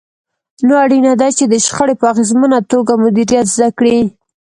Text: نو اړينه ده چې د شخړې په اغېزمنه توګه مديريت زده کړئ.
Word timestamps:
نو 0.65 0.73
اړينه 0.83 1.13
ده 1.21 1.27
چې 1.37 1.43
د 1.47 1.53
شخړې 1.65 1.95
په 1.99 2.05
اغېزمنه 2.13 2.59
توګه 2.71 2.93
مديريت 3.03 3.47
زده 3.55 3.69
کړئ. 3.77 3.99